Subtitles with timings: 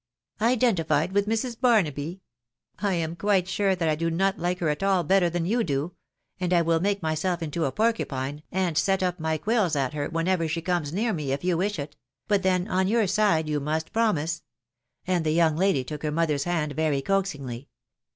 [0.53, 1.59] "Identified with Mrs.
[1.61, 2.21] Barnaby?....
[2.79, 5.63] I am quite sure that I do not like her at all better than you
[5.63, 5.93] do;
[6.39, 10.09] and I will make myself into a porcupine, and set up my quills at her
[10.09, 11.95] whenever she comes near me, if you wish it;
[12.27, 14.41] but then, on your side, you must promise"....
[15.05, 17.67] and the young lady took her mother's hand very coaxingly